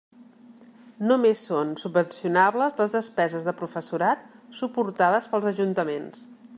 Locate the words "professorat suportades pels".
3.63-5.51